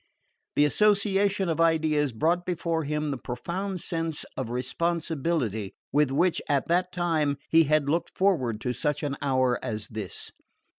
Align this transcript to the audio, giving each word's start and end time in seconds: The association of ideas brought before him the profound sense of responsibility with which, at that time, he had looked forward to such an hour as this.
The 0.55 0.65
association 0.65 1.47
of 1.47 1.61
ideas 1.61 2.11
brought 2.11 2.43
before 2.43 2.83
him 2.85 3.09
the 3.09 3.19
profound 3.19 3.81
sense 3.81 4.25
of 4.35 4.49
responsibility 4.49 5.75
with 5.91 6.09
which, 6.09 6.41
at 6.49 6.67
that 6.69 6.91
time, 6.91 7.37
he 7.49 7.65
had 7.65 7.87
looked 7.87 8.17
forward 8.17 8.59
to 8.61 8.73
such 8.73 9.03
an 9.03 9.15
hour 9.21 9.59
as 9.63 9.87
this. 9.89 10.31